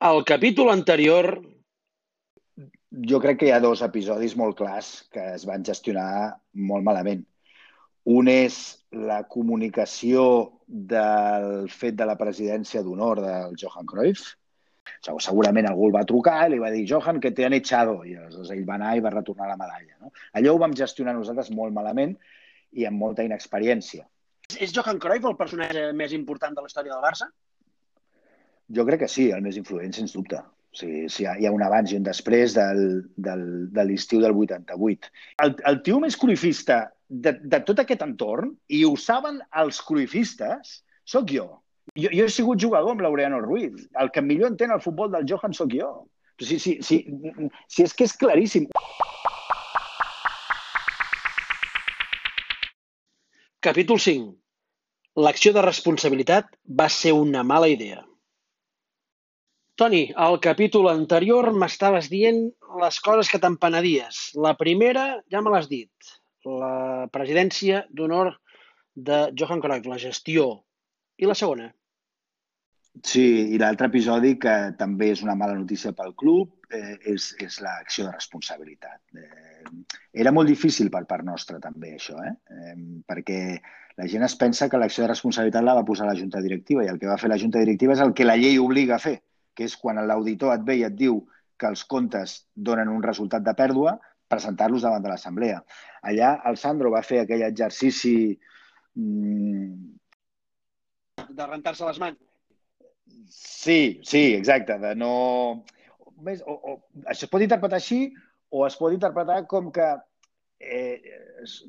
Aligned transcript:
Al 0.00 0.24
capítol 0.24 0.70
anterior... 0.72 1.42
Jo 3.06 3.18
crec 3.20 3.36
que 3.38 3.46
hi 3.46 3.50
ha 3.52 3.60
dos 3.62 3.82
episodis 3.84 4.32
molt 4.34 4.56
clars 4.58 4.86
que 5.12 5.22
es 5.36 5.44
van 5.46 5.62
gestionar 5.62 6.38
molt 6.70 6.86
malament. 6.86 7.20
Un 8.08 8.30
és 8.32 8.56
la 9.10 9.20
comunicació 9.34 10.22
del 10.66 11.68
fet 11.68 11.98
de 12.00 12.06
la 12.08 12.16
presidència 12.18 12.82
d'honor 12.82 13.20
del 13.22 13.54
Johan 13.60 13.86
Cruyff. 13.92 14.32
Segurament 15.04 15.68
algú 15.68 15.90
el 15.90 15.94
va 15.98 16.06
trucar 16.08 16.38
i 16.46 16.54
li 16.54 16.62
va 16.64 16.72
dir 16.72 16.86
Johan, 16.88 17.20
que 17.20 17.30
te 17.36 17.44
han 17.44 17.58
echado. 17.60 18.00
I 18.00 18.16
aleshores 18.16 18.50
ell 18.56 18.64
va 18.72 18.80
anar 18.80 18.96
i 18.96 19.04
va 19.04 19.12
retornar 19.14 19.52
la 19.52 19.60
medalla. 19.60 20.00
No? 20.00 20.14
Allò 20.40 20.56
ho 20.56 20.62
vam 20.64 20.74
gestionar 20.80 21.14
nosaltres 21.14 21.52
molt 21.60 21.76
malament 21.76 22.16
i 22.72 22.88
amb 22.88 23.04
molta 23.04 23.28
inexperiència. 23.28 24.08
És 24.56 24.72
Johan 24.72 24.98
Cruyff 24.98 25.28
el 25.28 25.38
personatge 25.44 25.90
més 25.92 26.16
important 26.16 26.56
de 26.56 26.64
la 26.64 26.72
història 26.72 26.96
del 26.96 27.04
Barça? 27.04 27.28
Jo 28.76 28.86
crec 28.86 29.04
que 29.04 29.10
sí, 29.10 29.30
el 29.34 29.42
més 29.42 29.58
influent, 29.58 29.92
sens 29.96 30.14
dubte. 30.14 30.40
O 30.70 30.78
sigui, 30.78 31.08
sí, 31.10 31.24
hi 31.26 31.46
ha 31.48 31.52
un 31.54 31.64
abans 31.66 31.90
i 31.90 31.98
un 31.98 32.04
després 32.06 32.54
del, 32.54 33.02
del, 33.18 33.42
de 33.74 33.84
l'estiu 33.88 34.20
del 34.22 34.36
88. 34.36 35.10
El, 35.44 35.56
el 35.66 35.80
tio 35.86 35.98
més 36.02 36.16
cruifista 36.16 36.84
de, 37.10 37.34
de 37.42 37.60
tot 37.66 37.82
aquest 37.82 38.04
entorn, 38.06 38.54
i 38.70 38.84
ho 38.86 38.94
saben 38.94 39.40
els 39.62 39.80
cruifistes, 39.82 40.78
sóc 41.04 41.32
jo. 41.34 41.48
jo. 41.98 42.12
Jo 42.14 42.26
he 42.28 42.30
sigut 42.30 42.62
jugador 42.62 42.94
amb 42.94 43.02
Laureano 43.02 43.40
Ruiz. 43.42 43.88
El 43.98 44.12
que 44.14 44.22
millor 44.22 44.52
entén 44.52 44.70
el 44.70 44.82
futbol 44.84 45.10
del 45.10 45.26
Johan 45.26 45.56
sóc 45.56 45.74
jo. 45.74 45.90
Sí, 46.40 46.58
sí, 46.58 46.78
sí, 46.80 47.02
sí, 47.68 47.82
és 47.84 47.92
que 47.92 48.06
és 48.06 48.14
claríssim. 48.16 48.70
Capítol 53.60 53.98
5. 54.00 54.30
L'acció 55.20 55.52
de 55.52 55.66
responsabilitat 55.66 56.46
va 56.80 56.86
ser 56.88 57.12
una 57.12 57.42
mala 57.44 57.68
idea. 57.68 58.06
Toni, 59.80 60.10
al 60.12 60.34
capítol 60.44 60.90
anterior 60.90 61.46
m'estaves 61.56 62.10
dient 62.12 62.40
les 62.82 62.96
coses 63.00 63.30
que 63.32 63.38
t'empenedies. 63.40 64.18
La 64.46 64.52
primera 64.60 65.04
ja 65.32 65.40
me 65.40 65.52
l'has 65.54 65.70
dit, 65.70 66.10
la 66.44 67.06
presidència 67.14 67.86
d'honor 67.88 68.34
de 69.08 69.20
Johan 69.32 69.62
Cruyff, 69.64 69.88
la 69.88 69.96
gestió. 70.02 70.50
I 71.16 71.30
la 71.30 71.36
segona? 71.40 71.70
Sí, 73.06 73.24
i 73.54 73.60
l'altre 73.62 73.88
episodi, 73.88 74.34
que 74.42 74.52
també 74.76 75.08
és 75.14 75.22
una 75.24 75.38
mala 75.38 75.56
notícia 75.56 75.94
pel 75.96 76.12
club, 76.12 76.52
eh, 76.76 76.98
és, 77.14 77.30
és 77.40 77.58
l'acció 77.64 78.04
de 78.10 78.12
responsabilitat. 78.12 79.00
Eh, 79.16 79.64
era 80.26 80.34
molt 80.36 80.52
difícil 80.52 80.92
per 80.92 81.06
part 81.08 81.24
nostra, 81.24 81.56
també, 81.56 81.94
això, 81.96 82.18
eh? 82.20 82.34
eh? 82.52 82.76
perquè 83.08 83.40
la 83.96 84.12
gent 84.12 84.28
es 84.28 84.36
pensa 84.36 84.68
que 84.68 84.84
l'acció 84.84 85.06
de 85.06 85.12
responsabilitat 85.14 85.64
la 85.64 85.80
va 85.80 85.88
posar 85.88 86.12
la 86.12 86.20
Junta 86.20 86.44
Directiva 86.44 86.84
i 86.84 86.92
el 86.92 87.00
que 87.00 87.08
va 87.08 87.16
fer 87.16 87.32
la 87.32 87.40
Junta 87.40 87.64
Directiva 87.64 87.96
és 87.96 88.04
el 88.04 88.12
que 88.12 88.28
la 88.28 88.36
llei 88.36 88.60
obliga 88.60 89.00
a 89.00 89.02
fer, 89.08 89.16
que 89.60 89.68
és 89.68 89.76
quan 89.76 90.00
l'auditor 90.08 90.54
et 90.54 90.62
ve 90.64 90.78
i 90.80 90.86
et 90.88 90.94
diu 90.96 91.18
que 91.60 91.68
els 91.68 91.82
comptes 91.84 92.38
donen 92.56 92.88
un 92.88 93.02
resultat 93.04 93.44
de 93.44 93.52
pèrdua, 93.58 93.98
presentar-los 94.32 94.86
davant 94.86 95.04
de 95.04 95.10
l'assemblea. 95.12 95.58
Allà 96.08 96.30
el 96.48 96.56
Sandro 96.56 96.94
va 96.94 97.04
fer 97.04 97.20
aquell 97.20 97.44
exercici... 97.44 98.14
Mm... 98.96 99.90
De 101.36 101.46
rentar-se 101.50 101.84
les 101.84 102.00
mans. 102.00 102.16
Sí, 103.28 104.00
sí, 104.08 104.22
exacte, 104.38 104.78
de 104.80 104.94
no... 104.96 105.12
Més, 106.24 106.40
o, 106.48 106.56
o, 106.56 106.72
això 107.04 107.26
es 107.28 107.32
pot 107.32 107.44
interpretar 107.44 107.80
així 107.80 108.00
o 108.52 108.64
es 108.66 108.76
pot 108.80 108.96
interpretar 108.96 109.42
com 109.50 109.68
que 109.72 109.90
eh, 110.60 111.00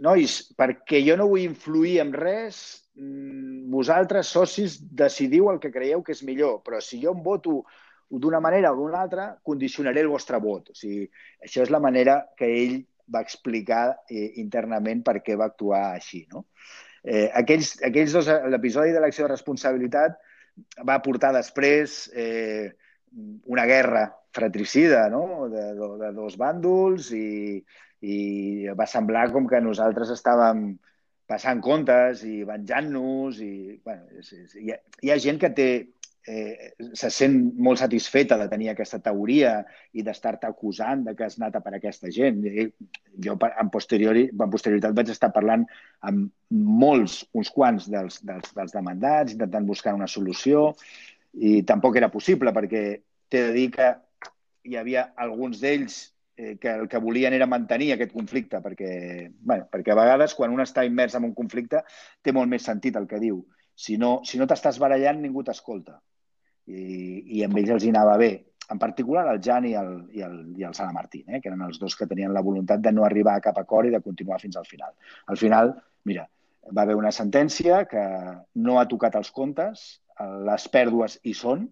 nois, 0.03 0.38
perquè 0.58 1.00
jo 1.06 1.16
no 1.17 1.30
vull 1.31 1.45
influir 1.45 2.00
en 2.03 2.11
res, 2.14 2.59
mm, 3.00 3.72
vosaltres, 3.72 4.28
socis, 4.28 4.78
decidiu 4.92 5.50
el 5.50 5.61
que 5.64 5.72
creieu 5.72 6.03
que 6.03 6.11
és 6.11 6.23
millor, 6.28 6.59
però 6.66 6.81
si 6.84 7.00
jo 7.02 7.16
em 7.16 7.23
voto 7.23 7.64
d'una 8.12 8.42
manera 8.44 8.73
o 8.73 8.75
d'una 8.75 9.00
altra, 9.00 9.30
condicionaré 9.42 10.02
el 10.03 10.12
vostre 10.12 10.38
vot. 10.44 10.73
O 10.73 10.75
sigui, 10.75 11.08
això 11.39 11.64
és 11.64 11.72
la 11.72 11.80
manera 11.80 12.25
que 12.38 12.50
ell 12.52 12.81
va 13.12 13.22
explicar 13.23 13.86
eh, 14.09 14.34
internament 14.44 15.03
per 15.03 15.22
què 15.23 15.38
va 15.39 15.47
actuar 15.47 15.94
així. 15.96 16.25
No? 16.31 16.46
Eh, 17.03 17.30
aquells, 17.34 17.78
aquells 17.88 18.12
dos, 18.12 18.28
l'episodi 18.51 18.91
de 18.91 19.00
l'acció 19.00 19.25
de 19.25 19.31
responsabilitat 19.31 20.19
va 20.88 21.00
portar 21.01 21.31
després 21.34 22.09
eh, 22.13 22.75
una 23.47 23.63
guerra 23.66 24.09
fratricida 24.35 25.07
no? 25.09 25.47
de, 25.51 25.63
de, 25.80 25.88
de 26.03 26.12
dos 26.16 26.35
bàndols 26.40 27.12
i, 27.16 27.63
i 28.01 28.67
va 28.78 28.89
semblar 28.89 29.29
com 29.31 29.47
que 29.50 29.62
nosaltres 29.62 30.12
estàvem 30.16 30.72
passant 31.29 31.62
comptes 31.63 32.25
i 32.28 32.41
venjant-nos 32.47 33.39
i 33.45 33.53
bueno, 33.85 34.07
és, 34.19 34.31
és, 34.34 34.56
hi, 34.59 34.72
ha, 34.73 34.79
hi 35.01 35.12
ha 35.13 35.19
gent 35.22 35.39
que 35.41 35.51
té 35.56 35.69
eh, 36.28 36.73
se 36.94 37.09
sent 37.13 37.38
molt 37.57 37.79
satisfeta 37.81 38.38
de 38.38 38.47
tenir 38.51 38.72
aquesta 38.72 39.00
teoria 39.03 39.53
i 39.94 40.03
d'estar-te 40.06 40.50
acusant 40.50 41.06
de 41.06 41.16
que 41.17 41.25
has 41.25 41.38
anat 41.39 41.57
a 41.57 41.63
per 41.63 41.75
aquesta 41.78 42.12
gent. 42.13 42.44
I 42.45 42.67
jo, 43.25 43.38
en, 43.38 43.72
posteriori, 43.73 44.28
en 44.33 44.53
posterioritat, 44.53 44.95
vaig 44.97 45.13
estar 45.13 45.31
parlant 45.33 45.66
amb 46.07 46.29
molts, 46.51 47.22
uns 47.38 47.51
quants 47.53 47.89
dels, 47.91 48.22
dels, 48.28 48.53
dels 48.57 48.75
demandats, 48.75 49.38
intentant 49.38 49.68
buscar 49.68 49.95
una 49.97 50.09
solució, 50.09 50.72
i 51.33 51.62
tampoc 51.63 51.97
era 51.97 52.12
possible, 52.12 52.51
perquè 52.53 52.85
t'he 53.31 53.45
de 53.47 53.53
dir 53.56 53.69
que 53.73 53.94
hi 54.68 54.75
havia 54.78 55.09
alguns 55.18 55.62
d'ells 55.62 56.01
eh, 56.41 56.57
que 56.59 56.74
el 56.74 56.88
que 56.90 57.02
volien 57.03 57.34
era 57.38 57.47
mantenir 57.47 57.91
aquest 57.94 58.13
conflicte, 58.13 58.62
perquè, 58.66 58.91
bueno, 59.40 59.68
perquè 59.72 59.94
a 59.94 60.00
vegades 60.02 60.34
quan 60.38 60.53
un 60.53 60.63
està 60.63 60.85
immers 60.88 61.16
en 61.19 61.28
un 61.29 61.35
conflicte 61.38 61.84
té 62.22 62.34
molt 62.34 62.50
més 62.50 62.66
sentit 62.66 62.97
el 62.97 63.07
que 63.07 63.22
diu. 63.22 63.44
Si 63.75 63.97
no, 64.02 64.19
si 64.28 64.40
no 64.41 64.47
t'estàs 64.50 64.80
barallant, 64.81 65.22
ningú 65.22 65.46
t'escolta 65.46 66.00
i, 66.68 67.38
i 67.38 67.44
amb 67.46 67.62
ells 67.62 67.75
els 67.78 67.85
hi 67.85 67.94
anava 67.94 68.18
bé. 68.22 68.31
En 68.72 68.80
particular 68.80 69.25
el 69.28 69.41
Jan 69.44 69.66
i 69.68 69.74
el, 69.75 69.90
i 70.16 70.22
el, 70.24 70.38
i 70.57 70.63
el 70.63 70.75
Sala 70.78 70.96
Martín, 70.96 71.25
eh, 71.28 71.41
que 71.41 71.51
eren 71.51 71.63
els 71.66 71.80
dos 71.80 71.96
que 72.00 72.07
tenien 72.07 72.34
la 72.34 72.44
voluntat 72.46 72.84
de 72.84 72.94
no 72.96 73.03
arribar 73.06 73.35
a 73.38 73.44
cap 73.44 73.57
acord 73.59 73.90
i 73.90 73.94
de 73.94 74.01
continuar 74.03 74.40
fins 74.41 74.57
al 74.57 74.68
final. 74.69 74.94
Al 75.28 75.40
final, 75.41 75.75
mira, 76.07 76.28
va 76.72 76.85
haver 76.85 76.96
una 76.96 77.12
sentència 77.12 77.84
que 77.91 78.06
no 78.63 78.80
ha 78.80 78.88
tocat 78.88 79.18
els 79.19 79.31
comptes, 79.35 80.01
les 80.47 80.68
pèrdues 80.72 81.18
hi 81.25 81.34
són, 81.35 81.68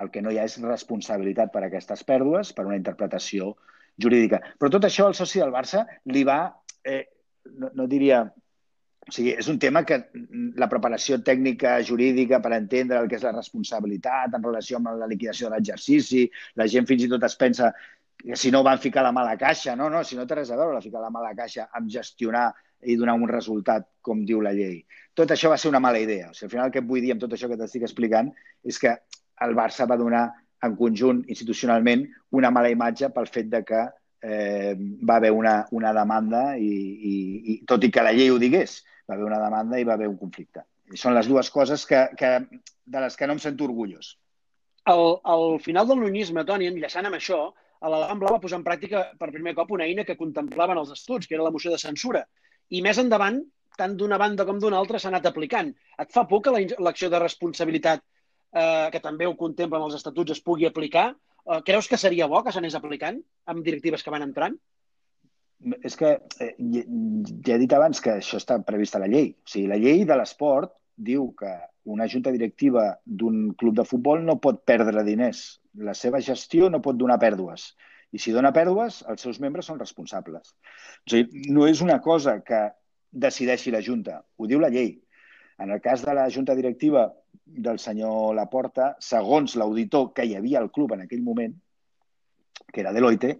el 0.00 0.10
que 0.10 0.22
no 0.22 0.32
hi 0.32 0.38
ha 0.38 0.46
és 0.48 0.56
responsabilitat 0.62 1.52
per 1.52 1.64
aquestes 1.66 2.02
pèrdues, 2.06 2.52
per 2.54 2.64
una 2.66 2.78
interpretació 2.78 3.52
jurídica. 4.00 4.40
Però 4.58 4.70
tot 4.72 4.86
això 4.88 5.08
al 5.08 5.18
soci 5.18 5.42
del 5.42 5.52
Barça 5.54 5.84
li 6.10 6.24
va, 6.26 6.38
eh, 6.82 7.04
no, 7.58 7.70
no 7.74 7.86
diria 7.90 8.24
o 9.04 9.12
sigui, 9.12 9.34
és 9.36 9.48
un 9.52 9.58
tema 9.60 9.82
que 9.84 9.98
la 10.56 10.68
preparació 10.70 11.18
tècnica 11.20 11.76
jurídica 11.84 12.38
per 12.40 12.54
entendre 12.56 13.02
el 13.02 13.08
que 13.10 13.18
és 13.18 13.26
la 13.26 13.34
responsabilitat 13.34 14.32
en 14.32 14.46
relació 14.46 14.78
amb 14.78 14.94
la 14.96 15.08
liquidació 15.10 15.50
de 15.50 15.58
l'exercici, 15.58 16.24
la 16.56 16.66
gent 16.72 16.88
fins 16.88 17.04
i 17.04 17.10
tot 17.12 17.26
es 17.28 17.36
pensa 17.36 17.68
que 18.24 18.38
si 18.40 18.50
no 18.54 18.62
van 18.64 18.80
ficar 18.80 19.02
la 19.04 19.12
mala 19.12 19.36
caixa, 19.36 19.74
no, 19.76 19.90
no, 19.92 20.00
si 20.04 20.16
no 20.16 20.24
té 20.26 20.38
res 20.38 20.50
a 20.50 20.56
veure 20.56 20.78
la 20.78 20.84
ficar 20.84 21.02
la 21.02 21.12
mala 21.12 21.34
caixa 21.36 21.68
amb 21.76 21.90
gestionar 21.92 22.46
i 22.84 22.96
donar 22.96 23.18
un 23.20 23.28
resultat 23.28 23.90
com 24.00 24.24
diu 24.24 24.40
la 24.44 24.54
llei. 24.56 24.78
Tot 25.12 25.34
això 25.34 25.50
va 25.52 25.58
ser 25.60 25.68
una 25.68 25.82
mala 25.84 26.00
idea. 26.00 26.30
O 26.30 26.32
sigui, 26.32 26.48
al 26.48 26.54
final 26.54 26.70
el 26.70 26.72
que 26.72 26.84
vull 26.88 27.04
dir 27.04 27.12
amb 27.12 27.20
tot 27.20 27.36
això 27.36 27.50
que 27.50 27.60
t'estic 27.60 27.84
explicant 27.84 28.32
és 28.64 28.80
que 28.80 28.96
el 29.44 29.54
Barça 29.58 29.88
va 29.90 30.00
donar 30.00 30.24
en 30.66 30.76
conjunt 30.78 31.22
institucionalment 31.28 32.06
una 32.38 32.50
mala 32.54 32.72
imatge 32.72 33.10
pel 33.14 33.30
fet 33.30 33.50
de 33.52 33.62
que 33.68 33.82
eh, 34.24 34.74
va 35.04 35.16
haver 35.20 35.32
una, 35.32 35.56
una 35.76 35.92
demanda 35.96 36.44
i, 36.56 36.68
i, 37.12 37.14
i 37.54 37.56
tot 37.68 37.84
i 37.84 37.90
que 37.92 38.04
la 38.04 38.14
llei 38.16 38.32
ho 38.32 38.38
digués, 38.40 38.78
va 39.08 39.16
haver 39.16 39.26
una 39.28 39.40
demanda 39.42 39.80
i 39.80 39.84
va 39.88 39.98
haver 39.98 40.08
un 40.08 40.18
conflicte. 40.20 40.64
I 40.92 41.00
són 41.00 41.16
les 41.16 41.28
dues 41.28 41.50
coses 41.52 41.84
que, 41.88 42.06
que, 42.18 42.36
de 42.84 43.02
les 43.04 43.16
que 43.16 43.28
no 43.28 43.36
em 43.36 43.42
sento 43.42 43.68
orgullós. 43.68 44.14
Al, 44.92 45.18
al 45.24 45.58
final 45.64 45.88
del 45.88 46.02
lunyisme, 46.04 46.44
Toni, 46.48 46.68
enllaçant 46.68 47.08
amb 47.08 47.16
això, 47.16 47.40
a 47.84 47.90
la 47.92 48.06
Gambla 48.08 48.32
va 48.36 48.40
posar 48.40 48.60
en 48.60 48.64
pràctica 48.64 49.02
per 49.20 49.30
primer 49.32 49.54
cop 49.56 49.72
una 49.76 49.84
eina 49.88 50.04
que 50.08 50.16
contemplaven 50.16 50.80
els 50.80 50.92
estuds, 50.94 51.28
que 51.28 51.36
era 51.36 51.44
la 51.44 51.52
moció 51.52 51.72
de 51.72 51.80
censura. 51.80 52.24
I 52.72 52.80
més 52.84 53.00
endavant, 53.00 53.42
tant 53.76 53.96
d'una 54.00 54.18
banda 54.20 54.46
com 54.48 54.60
d'una 54.60 54.78
altra 54.80 55.00
s'ha 55.00 55.10
anat 55.12 55.28
aplicant. 55.28 55.72
Et 56.00 56.12
fa 56.14 56.24
por 56.30 56.42
que 56.44 56.52
l'acció 56.54 57.10
de 57.12 57.20
responsabilitat, 57.20 58.04
eh, 58.54 58.88
que 58.94 59.02
també 59.02 59.26
ho 59.26 59.36
contemplen 59.36 59.82
els 59.82 59.98
estatuts, 59.98 60.36
es 60.36 60.44
pugui 60.44 60.70
aplicar? 60.70 61.10
Eh, 61.44 61.60
creus 61.66 61.90
que 61.90 62.00
seria 62.00 62.30
bo 62.30 62.42
que 62.44 62.54
s'anés 62.54 62.78
aplicant 62.78 63.20
amb 63.50 63.66
directives 63.66 64.02
que 64.02 64.14
van 64.14 64.26
entrant? 64.26 64.56
és 65.82 65.96
que 65.96 66.10
eh, 66.44 66.54
ja 67.46 67.54
he 67.54 67.60
dit 67.62 67.72
abans 67.72 68.00
que 68.04 68.18
això 68.18 68.36
està 68.40 68.58
previst 68.66 68.96
a 68.96 69.00
la 69.02 69.08
llei. 69.08 69.30
O 69.32 69.48
sigui, 69.50 69.68
la 69.70 69.78
llei 69.80 70.04
de 70.04 70.16
l'esport 70.18 70.74
diu 70.94 71.30
que 71.38 71.52
una 71.94 72.08
junta 72.08 72.32
directiva 72.32 72.98
d'un 73.04 73.52
club 73.60 73.76
de 73.78 73.86
futbol 73.88 74.22
no 74.24 74.38
pot 74.44 74.62
perdre 74.68 75.04
diners. 75.06 75.60
La 75.74 75.94
seva 75.98 76.20
gestió 76.24 76.70
no 76.70 76.82
pot 76.84 76.98
donar 77.00 77.20
pèrdues. 77.22 77.72
I 78.14 78.20
si 78.22 78.32
dona 78.34 78.52
pèrdues, 78.54 79.02
els 79.10 79.24
seus 79.26 79.40
membres 79.42 79.66
són 79.70 79.80
responsables. 79.80 80.54
O 81.06 81.14
sigui, 81.14 81.48
no 81.50 81.66
és 81.66 81.82
una 81.82 82.00
cosa 82.00 82.38
que 82.46 82.68
decideixi 83.10 83.72
la 83.74 83.82
Junta, 83.82 84.20
ho 84.36 84.46
diu 84.50 84.60
la 84.62 84.70
llei. 84.74 84.96
En 85.58 85.70
el 85.70 85.80
cas 85.80 86.02
de 86.02 86.14
la 86.14 86.28
Junta 86.34 86.54
Directiva 86.58 87.08
del 87.44 87.78
senyor 87.78 88.34
Laporta, 88.34 88.94
segons 89.00 89.56
l'auditor 89.60 90.12
que 90.16 90.24
hi 90.24 90.34
havia 90.38 90.60
al 90.60 90.70
club 90.72 90.94
en 90.96 91.04
aquell 91.04 91.22
moment, 91.22 91.54
que 92.72 92.82
era 92.82 92.92
Deloitte, 92.92 93.36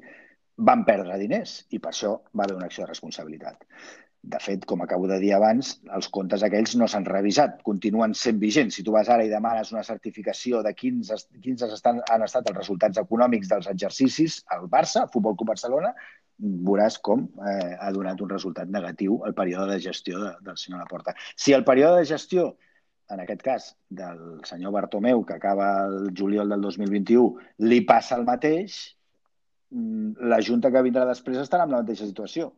van 0.57 0.85
perdre 0.87 1.19
diners 1.19 1.65
i 1.75 1.81
per 1.83 1.91
això 1.91 2.15
va 2.37 2.45
haver 2.45 2.57
una 2.57 2.69
acció 2.71 2.85
de 2.85 2.93
responsabilitat. 2.93 3.65
De 4.25 4.39
fet, 4.41 4.63
com 4.65 4.81
acabo 4.81 5.09
de 5.11 5.19
dir 5.21 5.35
abans, 5.37 5.75
els 5.93 6.07
comptes 6.09 6.45
aquells 6.47 6.73
no 6.81 6.87
s'han 6.89 7.05
revisat, 7.05 7.59
continuen 7.67 8.15
sent 8.17 8.39
vigents. 8.41 8.79
Si 8.79 8.85
tu 8.85 8.95
vas 8.95 9.11
ara 9.13 9.27
i 9.27 9.33
demanes 9.33 9.73
una 9.75 9.83
certificació 9.85 10.63
de 10.65 10.73
quins, 10.73 11.11
quins 11.45 11.65
estan, 11.67 12.01
han 12.11 12.25
estat 12.25 12.49
els 12.49 12.57
resultats 12.57 13.03
econòmics 13.03 13.51
dels 13.51 13.69
exercicis 13.69 14.39
al 14.57 14.65
Barça, 14.73 15.05
Futbol 15.13 15.37
Club 15.37 15.53
Barcelona, 15.53 15.93
veuràs 16.39 16.97
com 17.05 17.27
eh, 17.47 17.75
ha 17.79 17.93
donat 17.93 18.23
un 18.25 18.33
resultat 18.33 18.71
negatiu 18.71 19.21
el 19.29 19.37
període 19.37 19.75
de 19.75 19.83
gestió 19.85 20.23
de, 20.23 20.33
del 20.47 20.57
senyor 20.57 20.81
Laporta. 20.81 21.15
Si 21.37 21.53
el 21.53 21.67
període 21.69 22.01
de 22.01 22.09
gestió, 22.15 22.55
en 23.11 23.21
aquest 23.21 23.43
cas, 23.45 23.71
del 23.89 24.41
senyor 24.49 24.73
Bartomeu, 24.73 25.25
que 25.25 25.35
acaba 25.35 25.87
el 25.87 26.13
juliol 26.17 26.49
del 26.49 26.63
2021, 26.65 27.35
li 27.69 27.81
passa 27.85 28.17
el 28.17 28.25
mateix, 28.25 28.97
mm, 29.71 30.29
la 30.33 30.41
Junta 30.41 30.71
que 30.71 30.83
vindrà 30.83 31.05
després 31.07 31.39
estarà 31.39 31.65
en 31.65 31.77
la 31.77 31.83
mateixa 31.83 32.07
situació 32.07 32.53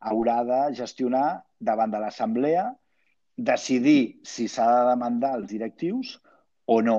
haurà 0.00 0.42
de 0.46 0.60
gestionar 0.78 1.42
davant 1.58 1.90
de 1.90 2.00
l'Assemblea, 2.02 2.68
decidir 3.36 4.20
si 4.26 4.48
s'ha 4.48 4.66
de 4.66 4.90
demandar 4.90 5.34
els 5.38 5.48
directius 5.50 6.16
o 6.66 6.80
no. 6.82 6.98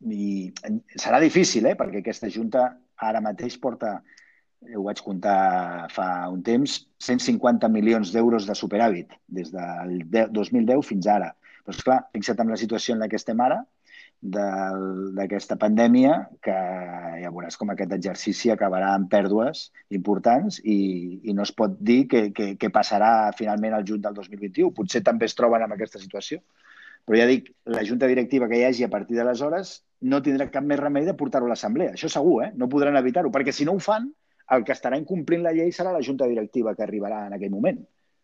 I 0.00 0.50
serà 0.96 1.20
difícil, 1.20 1.66
eh? 1.66 1.76
perquè 1.76 2.00
aquesta 2.00 2.30
Junta 2.30 2.70
ara 2.96 3.20
mateix 3.20 3.58
porta, 3.60 3.98
ho 4.76 4.84
vaig 4.84 5.02
comptar 5.04 5.88
fa 5.92 6.06
un 6.32 6.42
temps, 6.44 6.78
150 7.00 7.68
milions 7.72 8.12
d'euros 8.12 8.46
de 8.48 8.56
superàvit 8.56 9.12
des 9.28 9.52
del 9.52 10.00
2010 10.32 10.86
fins 10.86 11.08
ara. 11.08 11.34
Però, 11.64 11.76
esclar, 11.76 11.98
fixa't 12.14 12.40
en 12.44 12.54
la 12.54 12.58
situació 12.60 12.96
en 12.96 13.04
la 13.04 13.08
que 13.08 13.20
estem 13.20 13.40
ara, 13.44 13.62
d'aquesta 14.20 15.56
pandèmia 15.56 16.16
que 16.44 16.52
ja 16.52 17.30
veuràs 17.32 17.56
com 17.56 17.70
aquest 17.72 17.94
exercici 17.96 18.50
acabarà 18.52 18.90
amb 18.92 19.08
pèrdues 19.08 19.70
importants 19.96 20.58
i, 20.60 21.20
i 21.24 21.32
no 21.32 21.46
es 21.46 21.52
pot 21.56 21.78
dir 21.80 22.02
què, 22.10 22.26
que, 22.36 22.50
que 22.60 22.72
passarà 22.74 23.32
finalment 23.36 23.78
al 23.78 23.86
juny 23.88 24.02
del 24.04 24.18
2021. 24.18 24.74
Potser 24.76 25.00
també 25.06 25.24
es 25.24 25.36
troben 25.38 25.64
en 25.64 25.72
aquesta 25.72 26.02
situació. 26.02 26.42
Però 27.08 27.16
ja 27.16 27.26
dic, 27.30 27.48
la 27.64 27.84
junta 27.88 28.10
directiva 28.10 28.48
que 28.48 28.58
hi 28.60 28.66
hagi 28.68 28.84
a 28.84 28.92
partir 28.92 29.16
d'aleshores 29.16 29.78
no 30.12 30.20
tindrà 30.20 30.50
cap 30.52 30.68
més 30.68 30.80
remei 30.80 31.08
de 31.08 31.16
portar-ho 31.16 31.48
a 31.48 31.54
l'assemblea. 31.54 31.94
Això 31.96 32.12
segur, 32.12 32.42
eh? 32.44 32.50
No 32.60 32.68
podran 32.68 33.00
evitar-ho, 33.00 33.32
perquè 33.32 33.56
si 33.56 33.64
no 33.64 33.72
ho 33.72 33.80
fan, 33.80 34.10
el 34.54 34.66
que 34.66 34.76
estarà 34.76 34.98
incomplint 35.00 35.42
la 35.46 35.54
llei 35.56 35.72
serà 35.72 35.94
la 35.94 36.04
junta 36.04 36.28
directiva 36.28 36.74
que 36.76 36.84
arribarà 36.84 37.24
en 37.28 37.38
aquell 37.38 37.56
moment. 37.56 37.80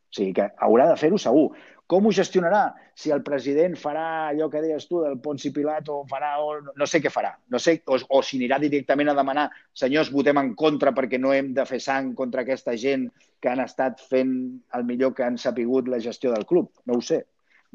O 0.06 0.16
sigui 0.16 0.34
que 0.36 0.50
haurà 0.62 0.90
de 0.90 0.98
fer-ho 1.00 1.18
segur. 1.18 1.48
Com 1.86 2.06
ho 2.06 2.10
gestionarà? 2.10 2.72
Si 2.98 3.12
el 3.14 3.22
president 3.22 3.76
farà 3.78 4.06
allò 4.32 4.48
que 4.50 4.62
deies 4.64 4.88
tu 4.90 5.02
del 5.04 5.20
Ponzi 5.22 5.52
Pilat 5.54 5.88
o 5.92 6.00
farà... 6.10 6.32
O, 6.42 6.56
no 6.74 6.88
sé 6.90 6.98
què 7.02 7.12
farà. 7.14 7.34
No 7.52 7.60
sé, 7.62 7.76
o, 7.86 7.98
o 7.98 8.22
si 8.26 8.40
anirà 8.40 8.58
directament 8.62 9.12
a 9.12 9.16
demanar 9.18 9.46
senyors, 9.76 10.10
votem 10.14 10.40
en 10.42 10.54
contra 10.58 10.94
perquè 10.96 11.20
no 11.22 11.34
hem 11.34 11.52
de 11.54 11.66
fer 11.68 11.78
sang 11.82 12.14
contra 12.18 12.42
aquesta 12.42 12.74
gent 12.80 13.06
que 13.42 13.52
han 13.52 13.62
estat 13.62 14.02
fent 14.02 14.32
el 14.74 14.86
millor 14.88 15.14
que 15.14 15.26
han 15.26 15.38
sapigut 15.38 15.90
la 15.92 16.02
gestió 16.02 16.34
del 16.34 16.48
club. 16.48 16.72
No 16.90 16.98
ho 16.98 17.04
sé. 17.04 17.22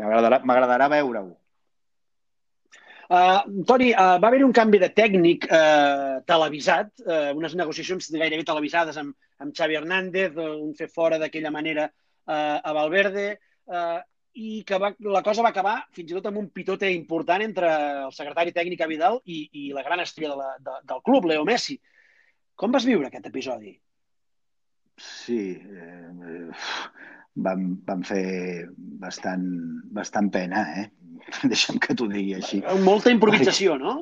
M'agradarà 0.01 0.91
veure-ho. 0.91 1.31
Uh, 3.11 3.63
Toni, 3.67 3.89
uh, 3.91 4.15
va 4.23 4.29
haver 4.29 4.43
un 4.45 4.53
canvi 4.55 4.79
de 4.79 4.87
tècnic 4.95 5.43
uh, 5.51 6.21
televisat, 6.23 6.93
uh, 7.03 7.33
unes 7.35 7.57
negociacions 7.59 8.07
gairebé 8.15 8.45
televisades 8.47 8.95
amb, 9.01 9.17
amb 9.43 9.51
Xavi 9.55 9.75
Hernández, 9.75 10.37
un 10.39 10.71
fer 10.77 10.87
fora 10.87 11.19
d'aquella 11.19 11.51
manera 11.51 11.89
uh, 12.31 12.57
a 12.63 12.73
Valverde, 12.75 13.27
eh, 13.67 13.99
i 14.33 14.63
que 14.63 14.77
va, 14.79 14.93
la 15.11 15.21
cosa 15.25 15.43
va 15.43 15.51
acabar 15.51 15.75
fins 15.95 16.11
i 16.11 16.15
tot 16.15 16.29
amb 16.29 16.39
un 16.39 16.47
pitote 16.55 16.87
important 16.95 17.43
entre 17.43 17.69
el 18.05 18.13
secretari 18.15 18.53
tècnic 18.55 18.83
Vidal 18.87 19.19
i, 19.25 19.43
i 19.51 19.63
la 19.75 19.83
gran 19.83 19.99
estrella 19.99 20.31
de 20.31 20.39
la, 20.39 20.51
de, 20.59 20.75
del 20.87 21.01
club, 21.03 21.27
Leo 21.27 21.43
Messi. 21.47 21.75
Com 22.55 22.71
vas 22.71 22.87
viure 22.87 23.09
aquest 23.09 23.27
episodi? 23.27 23.73
Sí, 25.01 25.41
eh, 25.57 26.47
vam, 27.43 27.67
vam 27.87 28.03
fer 28.07 28.23
bastant, 29.03 29.45
bastant 29.91 30.31
pena, 30.31 30.63
eh? 30.79 30.87
Deixa'm 31.51 31.81
que 31.83 31.95
t'ho 31.97 32.07
digui 32.11 32.37
així. 32.37 32.61
Molta 32.85 33.11
improvisació, 33.11 33.75
no? 33.81 33.99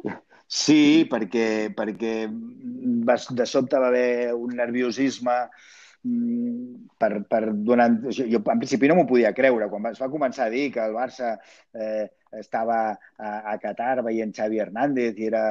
Sí, 0.50 1.08
perquè, 1.10 1.70
perquè 1.78 2.14
de 2.30 3.46
sobte 3.50 3.82
va 3.82 3.90
haver 3.90 4.34
un 4.34 4.56
nerviosisme 4.58 5.42
Mm, 5.44 5.79
per, 6.04 7.12
per 7.30 7.42
donar... 7.54 7.90
Jo, 8.12 8.40
en 8.40 8.62
principi 8.62 8.90
no 8.90 9.00
m'ho 9.00 9.08
podia 9.10 9.34
creure. 9.36 9.70
Quan 9.72 9.90
es 9.92 10.02
va 10.02 10.12
començar 10.12 10.48
a 10.48 10.54
dir 10.54 10.70
que 10.74 10.84
el 10.86 10.96
Barça 10.96 11.36
eh, 11.74 12.08
estava 12.40 12.80
a, 12.92 13.34
a 13.54 13.58
Qatar 13.62 14.00
veient 14.06 14.34
Xavi 14.36 14.62
Hernández 14.64 15.20
i 15.20 15.30
era 15.32 15.44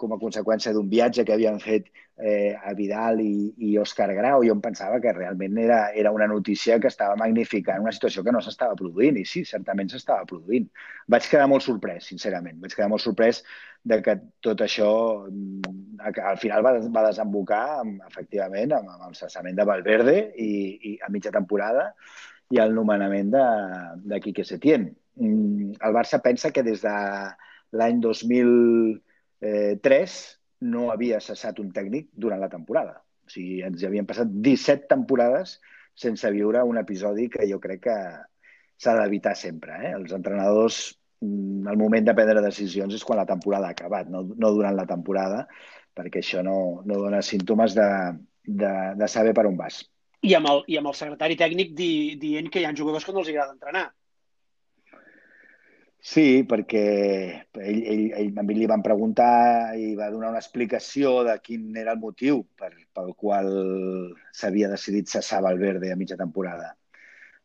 com 0.00 0.14
a 0.14 0.18
conseqüència 0.20 0.72
d'un 0.74 0.88
viatge 0.88 1.24
que 1.28 1.34
havien 1.36 1.58
fet 1.60 1.90
eh, 2.16 2.52
a 2.56 2.72
Vidal 2.76 3.20
i, 3.20 3.32
i 3.68 3.74
Òscar 3.80 4.08
Grau. 4.16 4.44
Jo 4.46 4.54
em 4.56 4.62
pensava 4.64 5.00
que 5.02 5.12
realment 5.16 5.58
era, 5.60 5.80
era 6.02 6.12
una 6.16 6.28
notícia 6.30 6.78
que 6.80 6.88
estava 6.90 7.18
magnificant 7.20 7.84
una 7.84 7.92
situació 7.96 8.24
que 8.24 8.34
no 8.34 8.40
s'estava 8.44 8.78
produint, 8.78 9.20
i 9.20 9.26
sí, 9.28 9.44
certament 9.48 9.92
s'estava 9.92 10.26
produint. 10.28 10.68
Vaig 11.10 11.28
quedar 11.28 11.48
molt 11.52 11.66
sorprès, 11.66 12.08
sincerament. 12.12 12.58
Vaig 12.62 12.76
quedar 12.76 12.88
molt 12.92 13.04
sorprès 13.04 13.42
de 13.82 14.00
que 14.04 14.16
tot 14.44 14.64
això 14.64 14.90
mm, 15.28 16.00
al 16.32 16.40
final 16.40 16.64
va, 16.66 16.74
va 16.96 17.06
desembocar, 17.08 17.62
amb, 17.84 18.00
efectivament, 18.08 18.76
amb, 18.76 18.96
amb 18.96 19.10
el 19.10 19.18
cessament 19.18 19.56
de 19.56 19.68
Valverde 19.68 20.16
i, 20.36 20.50
i 20.92 20.96
a 21.04 21.12
mitja 21.12 21.32
temporada 21.34 21.90
i 22.50 22.58
el 22.58 22.74
nomenament 22.74 23.30
de, 23.32 23.44
de 24.10 24.20
Quique 24.24 24.44
Setién. 24.44 24.90
Mm, 25.20 25.76
el 25.80 25.94
Barça 25.94 26.20
pensa 26.24 26.50
que 26.50 26.64
des 26.66 26.82
de 26.82 26.96
l'any 27.78 28.00
2000 28.02 29.00
eh, 29.40 29.76
3 29.82 30.16
no 30.70 30.90
havia 30.92 31.20
cessat 31.24 31.60
un 31.62 31.70
tècnic 31.72 32.10
durant 32.12 32.40
la 32.40 32.50
temporada. 32.52 33.00
O 33.26 33.32
sigui, 33.32 33.60
ens 33.66 33.84
havien 33.86 34.08
passat 34.08 34.30
17 34.30 34.88
temporades 34.90 35.58
sense 36.00 36.30
viure 36.32 36.62
un 36.64 36.78
episodi 36.80 37.28
que 37.32 37.48
jo 37.48 37.60
crec 37.60 37.84
que 37.88 37.98
s'ha 38.80 38.96
d'evitar 38.96 39.34
sempre. 39.36 39.76
Eh? 39.84 39.92
Els 39.98 40.12
entrenadors, 40.16 40.80
mm, 41.20 41.68
el 41.68 41.78
moment 41.80 42.06
de 42.06 42.16
prendre 42.16 42.44
decisions 42.44 42.96
és 42.96 43.04
quan 43.04 43.20
la 43.20 43.28
temporada 43.28 43.68
ha 43.68 43.76
acabat, 43.76 44.08
no, 44.08 44.24
no 44.24 44.52
durant 44.56 44.76
la 44.76 44.88
temporada, 44.88 45.46
perquè 45.96 46.22
això 46.22 46.44
no, 46.46 46.82
no 46.86 47.00
dona 47.02 47.20
símptomes 47.22 47.76
de, 47.76 47.88
de, 48.44 48.74
de 48.96 49.08
saber 49.08 49.34
per 49.36 49.46
on 49.50 49.58
vas. 49.58 49.82
I 50.24 50.34
amb 50.36 50.50
el, 50.50 50.62
i 50.68 50.76
amb 50.76 50.90
el 50.90 50.96
secretari 50.96 51.36
tècnic 51.40 51.72
di, 51.76 51.92
dient 52.20 52.50
que 52.52 52.60
hi 52.60 52.66
ha 52.68 52.76
jugadors 52.76 53.04
que 53.04 53.12
no 53.12 53.22
els 53.22 53.30
agrada 53.32 53.56
entrenar. 53.56 53.86
Sí, 56.00 56.44
perquè 56.48 56.82
ell, 57.60 57.80
ell, 57.84 58.04
ell, 58.16 58.28
a 58.40 58.42
mi 58.42 58.54
li 58.56 58.66
van 58.68 58.80
preguntar 58.80 59.76
i 59.76 59.90
va 59.98 60.08
donar 60.08 60.30
una 60.32 60.40
explicació 60.40 61.18
de 61.26 61.34
quin 61.44 61.76
era 61.76 61.92
el 61.92 62.00
motiu 62.00 62.40
per, 62.56 62.70
pel 62.96 63.10
qual 63.20 63.50
s'havia 64.32 64.70
decidit 64.72 65.12
cessar 65.12 65.42
Valverde 65.44 65.92
a 65.92 65.98
mitja 66.00 66.16
temporada. 66.16 66.72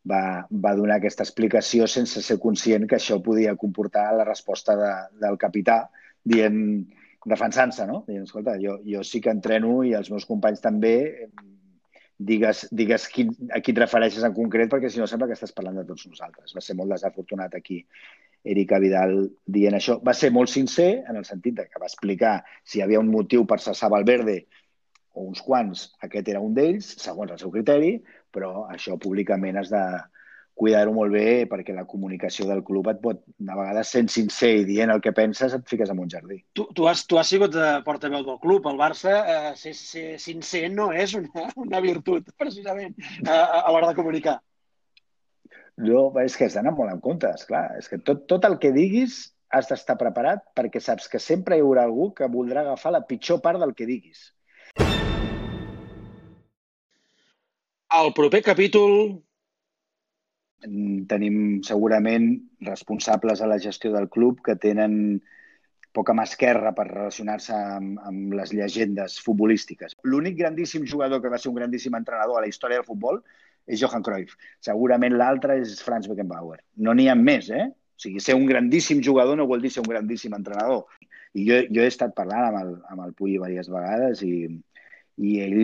Va, 0.08 0.20
va 0.48 0.72
donar 0.78 0.96
aquesta 0.96 1.26
explicació 1.26 1.88
sense 1.90 2.22
ser 2.24 2.38
conscient 2.40 2.86
que 2.88 2.96
això 2.96 3.18
podia 3.20 3.56
comportar 3.60 4.06
la 4.16 4.24
resposta 4.24 4.76
de, 4.80 4.92
del 5.20 5.36
capità 5.36 5.82
dient, 6.24 6.62
defensant-se, 7.26 7.84
no? 7.90 8.04
Dient, 8.08 8.24
escolta, 8.24 8.56
jo, 8.62 8.78
jo 8.88 9.04
sí 9.04 9.20
que 9.20 9.34
entreno 9.36 9.82
i 9.84 9.92
els 9.98 10.08
meus 10.14 10.24
companys 10.24 10.64
també, 10.64 10.96
digues, 12.16 12.64
digues 12.72 13.08
quin, 13.12 13.34
a 13.52 13.60
qui 13.60 13.74
et 13.74 13.82
refereixes 13.84 14.24
en 14.24 14.32
concret, 14.32 14.70
perquè 14.72 14.88
si 14.88 15.02
no 15.02 15.10
sembla 15.10 15.28
que 15.28 15.36
estàs 15.36 15.52
parlant 15.52 15.82
de 15.82 15.84
tots 15.90 16.08
nosaltres. 16.08 16.54
Va 16.56 16.64
ser 16.64 16.78
molt 16.78 16.94
desafortunat 16.94 17.58
aquí 17.58 17.82
Erika 18.46 18.78
Vidal 18.82 19.16
dient 19.58 19.76
això. 19.78 19.98
Va 20.06 20.14
ser 20.14 20.30
molt 20.34 20.52
sincer 20.52 20.90
en 21.08 21.18
el 21.20 21.26
sentit 21.28 21.56
de 21.58 21.66
que 21.68 21.82
va 21.82 21.90
explicar 21.90 22.36
si 22.64 22.78
hi 22.78 22.84
havia 22.84 23.02
un 23.02 23.10
motiu 23.12 23.46
per 23.46 23.58
cessar 23.64 23.90
Valverde 23.92 24.44
o 25.16 25.24
uns 25.30 25.40
quants, 25.42 25.88
aquest 26.04 26.28
era 26.28 26.42
un 26.44 26.52
d'ells, 26.56 26.92
segons 27.00 27.32
el 27.32 27.40
seu 27.40 27.50
criteri, 27.54 27.96
però 28.32 28.66
això 28.72 28.98
públicament 29.00 29.56
has 29.56 29.72
de 29.72 29.82
cuidar-ho 30.56 30.92
molt 30.96 31.12
bé 31.12 31.44
perquè 31.48 31.74
la 31.76 31.84
comunicació 31.88 32.46
del 32.48 32.62
club 32.64 32.88
et 32.88 33.00
pot, 33.02 33.20
a 33.20 33.56
vegades 33.58 33.90
sent 33.92 34.08
sincer 34.12 34.52
i 34.62 34.64
dient 34.68 34.92
el 34.92 35.02
que 35.04 35.12
penses, 35.16 35.52
et 35.52 35.68
fiques 35.68 35.92
en 35.92 36.00
un 36.00 36.08
jardí. 36.12 36.40
Tu, 36.56 36.64
tu, 36.76 36.88
has, 36.88 37.04
tu 37.08 37.20
has 37.20 37.28
sigut 37.32 37.56
eh, 37.60 37.74
portaveu 37.84 38.24
del 38.24 38.40
club. 38.40 38.68
El 38.70 38.80
Barça, 38.80 39.18
eh, 39.34 39.52
ser, 39.60 39.74
ser 39.76 40.06
sincer 40.22 40.66
no 40.72 40.88
és 40.96 41.12
una, 41.18 41.50
una 41.66 41.82
virtut, 41.84 42.32
precisament, 42.40 42.96
eh, 43.20 43.36
a 43.36 43.68
l'hora 43.68 43.92
de 43.92 43.98
comunicar. 44.00 44.38
Jo, 45.76 46.08
és 46.22 46.36
que 46.36 46.46
has 46.48 46.54
d'anar 46.56 46.72
molt 46.72 46.92
en 46.92 47.00
compte, 47.04 47.28
esclar. 47.28 47.66
És 47.76 47.90
que 47.92 47.98
tot, 48.00 48.24
tot 48.30 48.46
el 48.48 48.56
que 48.62 48.72
diguis 48.72 49.18
has 49.52 49.68
d'estar 49.68 49.98
preparat 50.00 50.42
perquè 50.56 50.80
saps 50.80 51.10
que 51.12 51.20
sempre 51.22 51.58
hi 51.58 51.64
haurà 51.64 51.84
algú 51.84 52.10
que 52.16 52.28
voldrà 52.32 52.62
agafar 52.64 52.94
la 52.94 53.04
pitjor 53.06 53.42
part 53.44 53.60
del 53.60 53.74
que 53.76 53.86
diguis. 53.88 54.32
Al 57.96 58.12
proper 58.16 58.42
capítol 58.42 59.22
tenim 61.12 61.62
segurament 61.62 62.32
responsables 62.66 63.40
a 63.40 63.46
la 63.46 63.60
gestió 63.62 63.92
del 63.92 64.08
club 64.08 64.40
que 64.42 64.56
tenen 64.56 65.20
poca 65.96 66.12
mà 66.16 66.26
esquerra 66.28 66.72
per 66.76 66.88
relacionar-se 66.88 67.54
amb, 67.56 68.00
amb 68.04 68.34
les 68.36 68.52
llegendes 68.52 69.20
futbolístiques. 69.24 69.94
L'únic 70.04 70.36
grandíssim 70.40 70.84
jugador 70.88 71.22
que 71.22 71.32
va 71.32 71.38
ser 71.40 71.52
un 71.52 71.60
grandíssim 71.60 71.94
entrenador 71.96 72.36
a 72.36 72.44
la 72.44 72.50
història 72.50 72.80
del 72.80 72.88
futbol 72.88 73.22
és 73.66 73.80
Johan 73.82 74.04
Cruyff. 74.06 74.36
Segurament 74.64 75.16
l'altre 75.16 75.58
és 75.62 75.80
Franz 75.82 76.08
Beckenbauer. 76.10 76.60
No 76.86 76.94
n'hi 76.94 77.08
ha 77.10 77.16
més, 77.18 77.50
eh? 77.50 77.66
O 77.70 78.02
sigui, 78.02 78.20
ser 78.20 78.36
un 78.36 78.46
grandíssim 78.48 79.02
jugador 79.02 79.38
no 79.38 79.48
vol 79.50 79.62
dir 79.64 79.72
ser 79.72 79.82
un 79.84 79.90
grandíssim 79.90 80.34
entrenador. 80.36 80.86
I 81.36 81.44
jo, 81.48 81.60
jo 81.72 81.84
he 81.84 81.90
estat 81.90 82.14
parlant 82.16 82.48
amb 82.48 82.62
el, 82.62 82.72
amb 82.92 83.04
el 83.06 83.12
Puy 83.16 83.34
diverses 83.36 83.72
vegades 83.72 84.22
i, 84.24 84.46
i 85.16 85.36
ell 85.44 85.60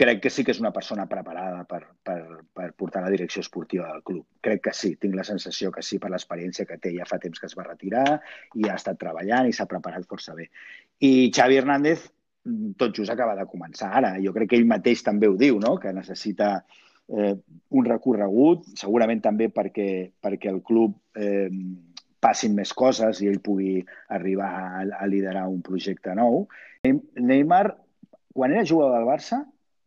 crec 0.00 0.24
que 0.24 0.30
sí 0.34 0.42
que 0.42 0.50
és 0.50 0.58
una 0.58 0.72
persona 0.74 1.04
preparada 1.06 1.62
per, 1.68 1.84
per, 2.02 2.18
per 2.54 2.72
portar 2.74 3.04
la 3.04 3.12
direcció 3.14 3.44
esportiva 3.44 3.86
del 3.92 4.02
club. 4.02 4.24
Crec 4.42 4.64
que 4.66 4.74
sí, 4.74 4.96
tinc 5.00 5.14
la 5.14 5.26
sensació 5.28 5.70
que 5.74 5.84
sí 5.86 6.00
per 6.02 6.10
l'experiència 6.10 6.66
que 6.66 6.80
té. 6.82 6.96
Ja 6.96 7.06
fa 7.08 7.20
temps 7.22 7.38
que 7.38 7.46
es 7.46 7.56
va 7.58 7.68
retirar 7.68 8.06
i 8.58 8.66
ha 8.66 8.78
estat 8.80 8.98
treballant 8.98 9.48
i 9.48 9.54
s'ha 9.54 9.68
preparat 9.70 10.08
força 10.10 10.34
bé. 10.34 10.48
I 11.04 11.30
Xavi 11.30 11.60
Hernández 11.60 12.08
tot 12.76 12.96
just 12.96 13.12
acaba 13.12 13.36
de 13.36 13.46
començar 13.46 13.92
ara. 14.00 14.16
Jo 14.24 14.32
crec 14.34 14.52
que 14.52 14.58
ell 14.58 14.68
mateix 14.68 15.04
també 15.06 15.28
ho 15.28 15.36
diu, 15.38 15.58
no? 15.62 15.76
que 15.78 15.92
necessita 15.92 16.64
eh, 17.08 17.34
un 17.70 17.84
recorregut, 17.88 18.66
segurament 18.78 19.20
també 19.24 19.48
perquè, 19.52 19.88
perquè 20.22 20.50
el 20.52 20.62
club 20.64 20.96
eh, 21.16 21.48
passin 22.20 22.54
més 22.56 22.72
coses 22.76 23.22
i 23.22 23.28
ell 23.30 23.40
pugui 23.44 23.78
arribar 24.14 24.48
a, 24.48 24.82
a 25.02 25.06
liderar 25.10 25.46
un 25.48 25.60
projecte 25.62 26.14
nou. 26.18 26.46
Neymar, 26.84 27.66
quan 28.34 28.54
era 28.54 28.66
jugador 28.66 28.96
del 28.96 29.08
Barça, 29.08 29.42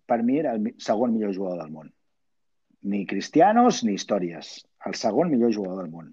per 0.07 0.21
mi 0.27 0.39
era 0.39 0.55
el 0.57 0.73
segon 0.81 1.13
millor 1.13 1.35
jugador 1.35 1.61
del 1.63 1.73
món. 1.73 1.91
Ni 2.81 3.05
Cristianos 3.07 3.83
ni 3.85 3.95
històries. 3.95 4.57
El 4.87 4.97
segon 4.97 5.29
millor 5.31 5.53
jugador 5.55 5.83
del 5.83 5.91
món. 5.93 6.09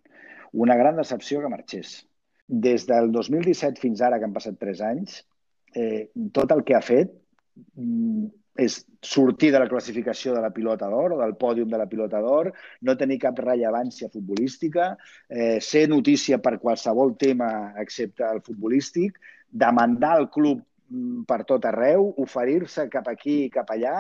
Una 0.52 0.76
gran 0.76 0.98
decepció 1.00 1.40
que 1.40 1.50
marxés. 1.52 2.02
Des 2.48 2.86
del 2.88 3.10
2017 3.12 3.80
fins 3.80 4.02
ara, 4.04 4.18
que 4.18 4.28
han 4.28 4.36
passat 4.36 4.58
3 4.60 4.84
anys, 4.90 5.22
eh, 5.74 6.08
tot 6.36 6.52
el 6.54 6.64
que 6.64 6.76
ha 6.76 6.84
fet 6.84 7.12
és 8.68 8.78
sortir 9.04 9.50
de 9.54 9.60
la 9.62 9.68
classificació 9.70 10.34
de 10.34 10.42
la 10.44 10.52
pilota 10.54 10.88
d'or 10.92 11.16
o 11.16 11.20
del 11.20 11.34
pòdium 11.40 11.70
de 11.72 11.80
la 11.80 11.88
pilota 11.90 12.20
d'or, 12.24 12.52
no 12.82 12.96
tenir 13.00 13.18
cap 13.24 13.40
rellevància 13.42 14.10
futbolística, 14.12 14.92
eh, 15.28 15.58
ser 15.60 15.86
notícia 15.88 16.40
per 16.44 16.58
qualsevol 16.62 17.16
tema 17.18 17.74
excepte 17.84 18.26
el 18.28 18.42
futbolístic, 18.46 19.18
demandar 19.50 20.18
el 20.20 20.28
club 20.34 20.60
mm, 20.62 21.24
per 21.28 21.44
tot 21.48 21.64
arreu, 21.70 22.12
oferir-se 22.26 22.88
cap 22.92 23.08
aquí 23.14 23.44
i 23.46 23.54
cap 23.54 23.70
allà. 23.74 23.96